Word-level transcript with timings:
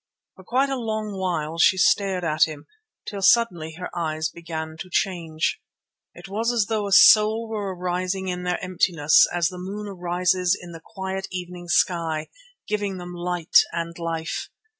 For 0.35 0.43
quite 0.43 0.71
a 0.71 0.77
long 0.79 1.15
while 1.15 1.59
she 1.59 1.77
stared 1.77 2.23
at 2.23 2.45
him, 2.45 2.65
till 3.07 3.21
suddenly 3.21 3.73
her 3.73 3.95
eyes 3.95 4.29
began 4.29 4.75
to 4.79 4.89
change. 4.89 5.61
It 6.15 6.27
was 6.27 6.51
as 6.51 6.65
though 6.69 6.87
a 6.87 6.91
soul 6.91 7.47
were 7.47 7.75
arising 7.75 8.27
in 8.27 8.41
their 8.41 8.59
emptiness 8.63 9.27
as 9.31 9.49
the 9.49 9.59
moon 9.59 9.87
arises 9.87 10.57
in 10.59 10.71
the 10.71 10.81
quiet 10.83 11.27
evening 11.31 11.67
sky, 11.67 12.29
giving 12.67 12.97
them 12.97 13.13
light 13.13 13.59
and 13.73 13.95
life. 13.99 14.49